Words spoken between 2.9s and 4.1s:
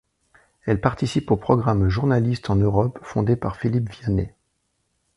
fondé par Philippe